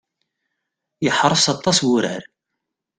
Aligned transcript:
Iḥreṣ 1.07 1.45
aṭas 1.53 1.77
wurar. 1.87 2.23